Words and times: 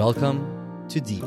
Welcome 0.00 0.86
to 0.88 0.98
Deep, 0.98 1.22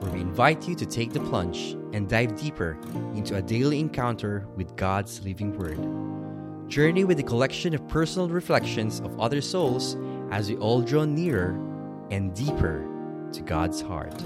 where 0.00 0.10
we 0.10 0.20
invite 0.20 0.66
you 0.66 0.74
to 0.74 0.84
take 0.84 1.12
the 1.12 1.20
plunge 1.20 1.76
and 1.92 2.08
dive 2.08 2.34
deeper 2.34 2.76
into 3.14 3.36
a 3.36 3.40
daily 3.40 3.78
encounter 3.78 4.48
with 4.56 4.74
God's 4.74 5.24
living 5.24 5.56
Word. 5.56 5.78
Journey 6.68 7.04
with 7.04 7.20
a 7.20 7.22
collection 7.22 7.72
of 7.72 7.86
personal 7.86 8.28
reflections 8.28 8.98
of 8.98 9.20
other 9.20 9.40
souls 9.40 9.96
as 10.32 10.50
we 10.50 10.56
all 10.56 10.82
draw 10.82 11.04
nearer 11.04 11.56
and 12.10 12.34
deeper 12.34 12.84
to 13.30 13.42
God's 13.42 13.80
heart. 13.80 14.18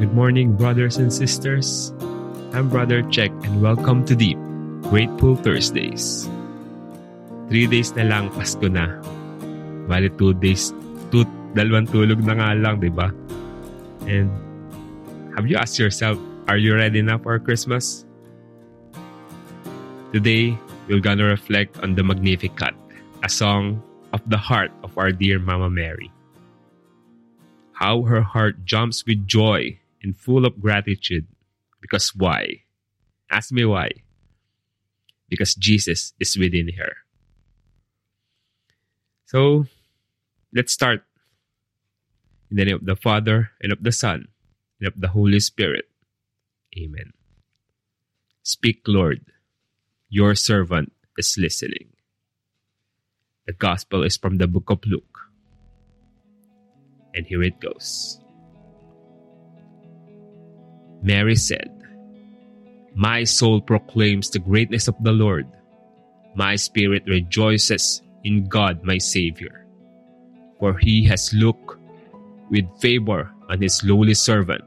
Good 0.00 0.12
morning, 0.12 0.56
brothers 0.56 0.96
and 0.96 1.12
sisters. 1.12 1.94
I'm 2.52 2.68
Brother 2.68 3.02
Check 3.02 3.30
and 3.44 3.62
welcome 3.62 4.04
to 4.06 4.16
Deep 4.16 4.38
Grateful 4.90 5.36
Thursdays. 5.36 6.28
Three 7.54 7.70
days 7.70 7.94
na 7.94 8.02
lang, 8.02 8.34
Pasko 8.34 8.66
na. 8.66 8.98
Bali, 9.86 10.10
two 10.18 10.34
days, 10.42 10.74
two, 11.14 11.22
dalawang 11.54 11.86
tulog 11.86 12.18
na 12.26 12.34
nga 12.34 12.50
lang, 12.50 12.82
di 12.82 12.90
ba? 12.90 13.14
And 14.10 14.26
have 15.38 15.46
you 15.46 15.54
asked 15.54 15.78
yourself, 15.78 16.18
are 16.50 16.58
you 16.58 16.74
ready 16.74 16.98
now 16.98 17.14
for 17.22 17.38
Christmas? 17.38 18.02
Today, 20.10 20.58
we're 20.90 20.98
gonna 20.98 21.30
reflect 21.30 21.78
on 21.78 21.94
the 21.94 22.02
Magnificat, 22.02 22.74
a 23.22 23.30
song 23.30 23.78
of 24.10 24.18
the 24.26 24.34
heart 24.34 24.74
of 24.82 24.90
our 24.98 25.14
dear 25.14 25.38
Mama 25.38 25.70
Mary. 25.70 26.10
How 27.78 28.02
her 28.02 28.26
heart 28.26 28.66
jumps 28.66 29.06
with 29.06 29.30
joy 29.30 29.78
and 30.02 30.18
full 30.18 30.42
of 30.42 30.58
gratitude. 30.58 31.30
Because 31.78 32.10
why? 32.18 32.66
Ask 33.30 33.54
me 33.54 33.62
why. 33.62 34.02
Because 35.30 35.54
Jesus 35.54 36.18
is 36.18 36.34
within 36.34 36.74
her. 36.74 37.03
So, 39.34 39.66
let's 40.54 40.70
start. 40.70 41.02
In 42.52 42.56
the 42.56 42.64
name 42.70 42.78
of 42.78 42.86
the 42.86 42.94
Father, 42.94 43.50
and 43.58 43.72
of 43.72 43.82
the 43.82 43.90
Son, 43.90 44.30
and 44.78 44.86
of 44.86 44.94
the 44.94 45.10
Holy 45.10 45.40
Spirit. 45.40 45.90
Amen. 46.78 47.10
Speak, 48.44 48.86
Lord. 48.86 49.26
Your 50.08 50.36
servant 50.36 50.92
is 51.18 51.34
listening. 51.34 51.90
The 53.50 53.58
Gospel 53.58 54.04
is 54.04 54.16
from 54.16 54.38
the 54.38 54.46
book 54.46 54.70
of 54.70 54.86
Luke. 54.86 55.18
And 57.12 57.26
here 57.26 57.42
it 57.42 57.58
goes. 57.58 58.22
Mary 61.02 61.34
said, 61.34 61.74
My 62.94 63.24
soul 63.24 63.60
proclaims 63.60 64.30
the 64.30 64.38
greatness 64.38 64.86
of 64.86 64.94
the 65.02 65.10
Lord. 65.10 65.50
My 66.36 66.54
spirit 66.54 67.02
rejoices 67.08 68.03
in 68.24 68.48
God 68.48 68.82
my 68.82 68.98
Savior. 68.98 69.66
For 70.58 70.76
he 70.78 71.04
has 71.04 71.32
looked 71.32 71.76
with 72.50 72.64
favor 72.80 73.30
on 73.48 73.60
his 73.60 73.82
lowly 73.84 74.14
servant. 74.14 74.64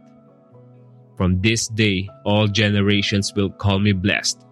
From 1.18 1.42
this 1.42 1.68
day, 1.68 2.08
all 2.26 2.48
generations 2.48 3.34
will 3.34 3.50
call 3.50 3.80
me 3.80 3.92
blessed. 3.92 4.46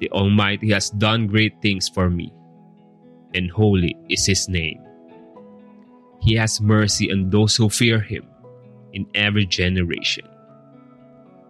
The 0.00 0.10
Almighty 0.10 0.70
has 0.70 0.90
done 0.90 1.28
great 1.28 1.54
things 1.62 1.88
for 1.88 2.10
me, 2.10 2.32
and 3.34 3.50
holy 3.50 3.96
is 4.08 4.26
his 4.26 4.48
name. 4.48 4.82
He 6.20 6.34
has 6.34 6.60
mercy 6.60 7.10
on 7.12 7.30
those 7.30 7.54
who 7.56 7.68
fear 7.68 8.00
him 8.00 8.26
in 8.92 9.06
every 9.14 9.46
generation. 9.46 10.26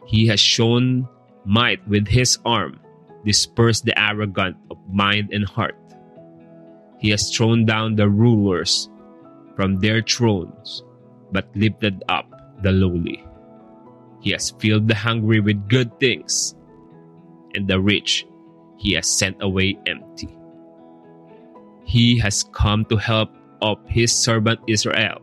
He 0.07 0.27
has 0.27 0.41
shown 0.41 1.09
might 1.45 1.87
with 1.89 2.07
his 2.09 2.39
arm, 2.45 2.79
dispersed 3.25 3.85
the 3.85 3.99
arrogant 3.99 4.57
of 4.71 4.79
mind 4.89 5.33
and 5.33 5.45
heart. 5.45 5.77
He 7.03 7.11
has 7.11 7.35
thrown 7.35 7.67
down 7.67 7.97
the 7.97 8.09
rulers 8.09 8.89
from 9.57 9.81
their 9.83 10.03
thrones, 10.03 10.85
but 11.33 11.51
lifted 11.57 12.05
up 12.09 12.31
the 12.63 12.71
lowly. 12.71 13.27
He 14.21 14.31
has 14.31 14.55
filled 14.63 14.87
the 14.87 14.95
hungry 14.95 15.41
with 15.41 15.69
good 15.69 15.99
things, 15.99 16.55
and 17.57 17.67
the 17.67 17.81
rich 17.81 18.25
he 18.79 18.95
has 18.95 19.11
sent 19.11 19.43
away 19.43 19.77
empty. 19.85 20.31
He 21.83 22.19
has 22.21 22.45
come 22.55 22.85
to 22.87 22.97
help 22.97 23.35
up 23.61 23.83
his 23.91 24.15
servant 24.15 24.61
Israel, 24.69 25.19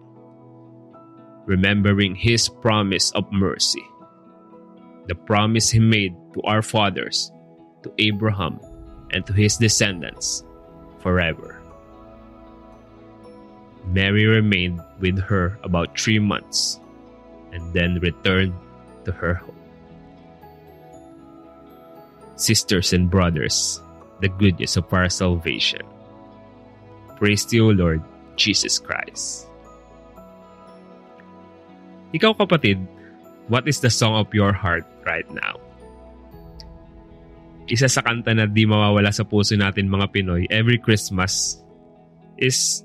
remembering 1.46 2.14
his 2.14 2.50
promise 2.50 3.10
of 3.12 3.32
mercy, 3.32 3.88
the 5.08 5.16
promise 5.16 5.70
he 5.70 5.80
made 5.80 6.12
to 6.34 6.42
our 6.44 6.62
fathers, 6.62 7.32
to 7.84 7.94
Abraham, 8.00 8.60
and 9.12 9.26
to 9.26 9.32
his 9.32 9.56
descendants 9.56 10.44
forever. 11.00 11.59
Mary 13.90 14.30
remained 14.30 14.78
with 15.02 15.18
her 15.18 15.58
about 15.66 15.98
three 15.98 16.22
months 16.22 16.80
and 17.52 17.66
then 17.74 17.98
returned 18.00 18.54
to 19.06 19.12
her 19.12 19.34
home. 19.34 19.58
Sisters 22.38 22.94
and 22.94 23.10
brothers, 23.10 23.82
the 24.22 24.30
good 24.30 24.60
news 24.62 24.78
of 24.78 24.86
our 24.94 25.10
salvation. 25.10 25.82
Praise 27.18 27.44
to 27.50 27.58
you, 27.58 27.74
Lord 27.74 28.00
Jesus 28.38 28.78
Christ. 28.78 29.50
Ikaw 32.14 32.38
kapatid, 32.38 32.80
what 33.50 33.68
is 33.68 33.82
the 33.82 33.90
song 33.90 34.16
of 34.16 34.30
your 34.34 34.54
heart 34.54 34.86
right 35.06 35.28
now? 35.34 35.58
Isa 37.70 37.86
sa 37.86 38.02
kanta 38.02 38.34
na 38.34 38.50
di 38.50 38.66
mawawala 38.66 39.14
sa 39.14 39.26
puso 39.26 39.54
natin 39.54 39.94
mga 39.94 40.10
Pinoy 40.10 40.50
every 40.50 40.82
Christmas 40.82 41.62
is 42.42 42.82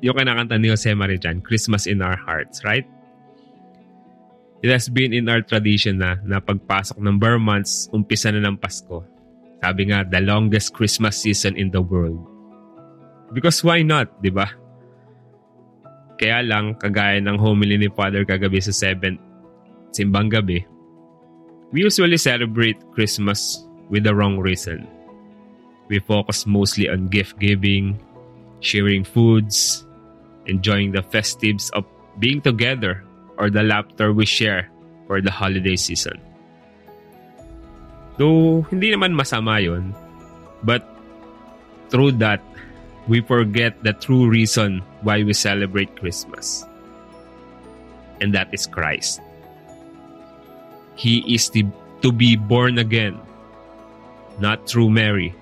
yung 0.00 0.16
kinakanta 0.16 0.58
ni 0.58 0.72
Jose 0.72 0.90
Marijan, 0.94 1.44
Christmas 1.44 1.86
in 1.86 2.02
Our 2.02 2.18
Hearts, 2.18 2.64
right? 2.64 2.86
It 4.64 4.72
has 4.72 4.88
been 4.88 5.12
in 5.12 5.28
our 5.28 5.44
tradition 5.44 6.00
na 6.00 6.16
na 6.24 6.40
pagpasok 6.40 6.96
ng 6.96 7.20
bar 7.20 7.36
months, 7.36 7.92
umpisa 7.92 8.32
na 8.32 8.40
ng 8.40 8.56
Pasko. 8.56 9.04
Sabi 9.60 9.92
nga, 9.92 10.08
the 10.08 10.24
longest 10.24 10.72
Christmas 10.72 11.20
season 11.20 11.52
in 11.60 11.68
the 11.68 11.84
world. 11.84 12.16
Because 13.36 13.60
why 13.60 13.84
not, 13.84 14.08
di 14.24 14.32
ba? 14.32 14.48
Kaya 16.16 16.40
lang, 16.40 16.80
kagaya 16.80 17.20
ng 17.20 17.36
homily 17.36 17.76
ni 17.76 17.92
Father 17.92 18.24
kagabi 18.24 18.62
sa 18.64 18.72
7th 18.72 19.20
simbang 19.92 20.32
gabi, 20.32 20.64
we 21.70 21.84
usually 21.84 22.18
celebrate 22.18 22.78
Christmas 22.96 23.68
with 23.92 24.02
the 24.02 24.14
wrong 24.14 24.40
reason. 24.40 24.88
We 25.92 26.00
focus 26.00 26.48
mostly 26.48 26.88
on 26.88 27.12
gift 27.12 27.36
giving, 27.36 28.00
sharing 28.64 29.04
foods, 29.04 29.84
enjoying 30.46 30.92
the 30.92 31.04
festives 31.04 31.70
of 31.76 31.84
being 32.18 32.40
together 32.40 33.04
or 33.36 33.50
the 33.50 33.62
laughter 33.62 34.12
we 34.12 34.24
share 34.24 34.70
for 35.06 35.20
the 35.20 35.30
holiday 35.30 35.76
season. 35.76 36.16
Though 38.16 38.62
hindi 38.70 38.94
naman 38.94 39.12
masama 39.12 39.60
yon, 39.60 39.92
but 40.62 40.86
through 41.90 42.16
that, 42.24 42.40
we 43.06 43.20
forget 43.20 43.76
the 43.84 43.92
true 43.92 44.30
reason 44.30 44.80
why 45.02 45.22
we 45.22 45.34
celebrate 45.34 45.92
Christmas. 46.00 46.64
And 48.22 48.32
that 48.32 48.48
is 48.54 48.66
Christ. 48.66 49.20
He 50.96 51.20
is 51.26 51.50
the, 51.50 51.66
to 52.00 52.12
be 52.12 52.36
born 52.36 52.78
again, 52.78 53.18
not 54.38 54.70
through 54.70 54.90
Mary, 54.90 55.34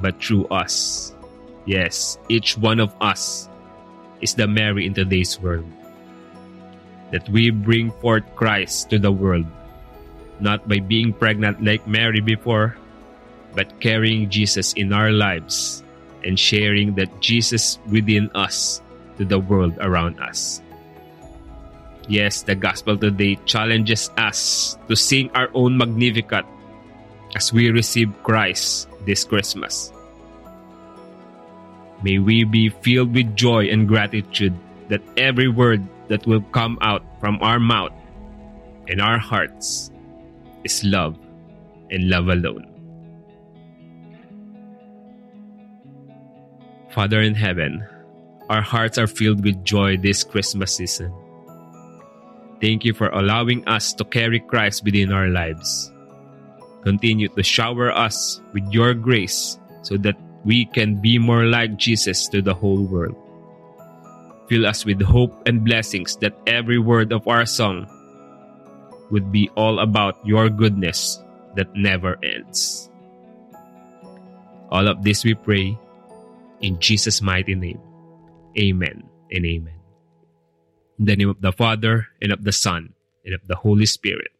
but 0.00 0.22
through 0.22 0.46
us. 0.48 1.12
Yes, 1.68 2.16
each 2.32 2.56
one 2.56 2.80
of 2.80 2.96
us 2.96 3.44
is 4.24 4.32
the 4.32 4.48
Mary 4.48 4.88
in 4.88 4.96
today's 4.96 5.36
world. 5.36 5.68
That 7.12 7.28
we 7.28 7.52
bring 7.52 7.92
forth 8.00 8.24
Christ 8.40 8.88
to 8.88 8.98
the 8.98 9.12
world, 9.12 9.44
not 10.40 10.64
by 10.64 10.80
being 10.80 11.12
pregnant 11.12 11.60
like 11.60 11.84
Mary 11.84 12.24
before, 12.24 12.72
but 13.52 13.68
carrying 13.84 14.32
Jesus 14.32 14.72
in 14.80 14.96
our 14.96 15.12
lives 15.12 15.84
and 16.24 16.40
sharing 16.40 16.96
that 16.96 17.12
Jesus 17.20 17.76
within 17.84 18.32
us 18.32 18.80
to 19.20 19.28
the 19.28 19.38
world 19.38 19.76
around 19.84 20.16
us. 20.24 20.64
Yes, 22.08 22.48
the 22.48 22.56
gospel 22.56 22.96
today 22.96 23.36
challenges 23.44 24.08
us 24.16 24.78
to 24.88 24.96
sing 24.96 25.28
our 25.36 25.52
own 25.52 25.76
Magnificat 25.76 26.48
as 27.36 27.52
we 27.52 27.68
receive 27.68 28.08
Christ 28.24 28.88
this 29.04 29.28
Christmas. 29.28 29.92
May 32.02 32.18
we 32.18 32.44
be 32.44 32.68
filled 32.68 33.14
with 33.14 33.34
joy 33.34 33.66
and 33.66 33.88
gratitude 33.88 34.54
that 34.88 35.02
every 35.16 35.48
word 35.48 35.82
that 36.08 36.26
will 36.26 36.42
come 36.52 36.78
out 36.80 37.02
from 37.20 37.38
our 37.42 37.58
mouth 37.58 37.92
and 38.86 39.00
our 39.00 39.18
hearts 39.18 39.90
is 40.64 40.84
love 40.84 41.18
and 41.90 42.08
love 42.08 42.28
alone. 42.28 42.66
Father 46.90 47.20
in 47.20 47.34
heaven, 47.34 47.84
our 48.48 48.62
hearts 48.62 48.96
are 48.96 49.06
filled 49.06 49.44
with 49.44 49.62
joy 49.64 49.96
this 49.96 50.24
Christmas 50.24 50.76
season. 50.76 51.12
Thank 52.60 52.84
you 52.84 52.94
for 52.94 53.08
allowing 53.08 53.66
us 53.68 53.92
to 53.94 54.04
carry 54.04 54.40
Christ 54.40 54.84
within 54.84 55.12
our 55.12 55.28
lives. 55.28 55.92
Continue 56.82 57.28
to 57.28 57.42
shower 57.42 57.92
us 57.92 58.40
with 58.52 58.66
your 58.72 58.94
grace 58.94 59.58
so 59.82 59.96
that 59.98 60.16
we 60.48 60.64
can 60.64 60.96
be 60.96 61.20
more 61.20 61.44
like 61.44 61.76
Jesus 61.76 62.26
to 62.32 62.40
the 62.40 62.56
whole 62.56 62.80
world. 62.80 63.14
Fill 64.48 64.64
us 64.64 64.80
with 64.88 65.04
hope 65.04 65.36
and 65.44 65.60
blessings 65.60 66.16
that 66.24 66.32
every 66.48 66.80
word 66.80 67.12
of 67.12 67.28
our 67.28 67.44
song 67.44 67.84
would 69.12 69.30
be 69.30 69.52
all 69.60 69.78
about 69.78 70.16
your 70.24 70.48
goodness 70.48 71.20
that 71.54 71.68
never 71.76 72.16
ends. 72.24 72.88
All 74.72 74.88
of 74.88 75.04
this 75.04 75.20
we 75.20 75.36
pray 75.36 75.76
in 76.60 76.80
Jesus' 76.80 77.20
mighty 77.20 77.54
name. 77.54 77.80
Amen 78.56 79.04
and 79.30 79.44
amen. 79.44 79.76
In 80.98 81.04
the 81.04 81.16
name 81.16 81.28
of 81.28 81.42
the 81.42 81.52
Father, 81.52 82.08
and 82.22 82.32
of 82.32 82.42
the 82.42 82.56
Son, 82.56 82.96
and 83.22 83.34
of 83.34 83.46
the 83.46 83.54
Holy 83.54 83.84
Spirit. 83.84 84.32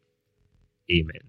Amen. 0.90 1.27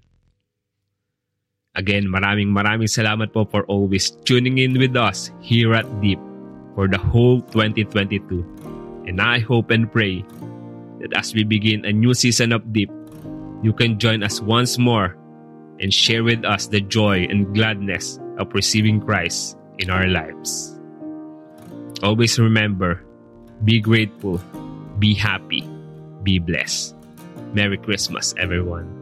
Again, 1.79 2.11
maraming 2.11 2.51
maraming 2.51 2.91
salamat 2.91 3.31
po 3.31 3.47
for 3.47 3.63
always 3.71 4.11
tuning 4.27 4.59
in 4.59 4.75
with 4.75 4.99
us 4.99 5.31
here 5.39 5.71
at 5.71 5.87
Deep 6.03 6.19
for 6.75 6.91
the 6.91 6.99
whole 6.99 7.39
2022. 7.55 8.43
And 9.07 9.23
I 9.23 9.39
hope 9.39 9.71
and 9.71 9.87
pray 9.87 10.27
that 10.99 11.15
as 11.15 11.31
we 11.31 11.47
begin 11.47 11.87
a 11.87 11.95
new 11.95 12.11
season 12.11 12.51
of 12.51 12.67
Deep, 12.75 12.91
you 13.63 13.71
can 13.71 13.95
join 13.95 14.27
us 14.27 14.43
once 14.43 14.75
more 14.75 15.15
and 15.79 15.95
share 15.95 16.27
with 16.27 16.43
us 16.43 16.67
the 16.67 16.83
joy 16.83 17.23
and 17.31 17.55
gladness 17.55 18.19
of 18.35 18.51
receiving 18.51 18.99
Christ 18.99 19.55
in 19.79 19.87
our 19.87 20.11
lives. 20.11 20.75
Always 22.03 22.35
remember, 22.35 22.99
be 23.63 23.79
grateful, 23.79 24.43
be 24.99 25.15
happy, 25.15 25.63
be 26.27 26.43
blessed. 26.43 26.91
Merry 27.55 27.79
Christmas, 27.79 28.35
everyone. 28.35 28.98